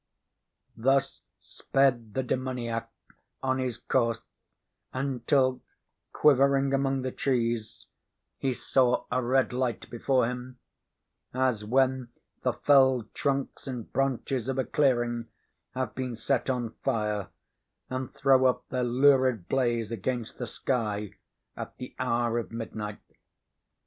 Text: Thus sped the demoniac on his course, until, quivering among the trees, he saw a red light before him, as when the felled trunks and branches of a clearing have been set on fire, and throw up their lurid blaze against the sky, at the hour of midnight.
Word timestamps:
Thus 0.75 1.21
sped 1.39 2.15
the 2.15 2.23
demoniac 2.23 2.89
on 3.43 3.59
his 3.59 3.77
course, 3.77 4.23
until, 4.93 5.61
quivering 6.11 6.73
among 6.73 7.03
the 7.03 7.11
trees, 7.11 7.85
he 8.39 8.51
saw 8.51 9.05
a 9.11 9.21
red 9.21 9.53
light 9.53 9.87
before 9.91 10.25
him, 10.27 10.57
as 11.35 11.63
when 11.63 12.09
the 12.41 12.51
felled 12.53 13.13
trunks 13.13 13.67
and 13.67 13.93
branches 13.93 14.49
of 14.49 14.57
a 14.57 14.65
clearing 14.65 15.27
have 15.75 15.93
been 15.93 16.15
set 16.15 16.49
on 16.49 16.71
fire, 16.83 17.27
and 17.87 18.09
throw 18.09 18.45
up 18.47 18.67
their 18.69 18.83
lurid 18.83 19.47
blaze 19.47 19.91
against 19.91 20.39
the 20.39 20.47
sky, 20.47 21.11
at 21.55 21.77
the 21.77 21.93
hour 21.99 22.39
of 22.39 22.51
midnight. 22.51 22.97